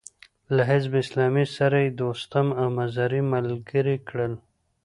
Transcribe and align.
له 0.55 0.61
حزب 0.71 0.91
اسلامي 1.03 1.45
سره 1.57 1.77
يې 1.83 1.89
دوستم 2.01 2.47
او 2.59 2.67
مزاري 2.77 3.21
ملګري 3.33 3.97
کړل. 4.07 4.33